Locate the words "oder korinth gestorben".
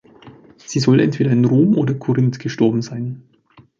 1.77-2.81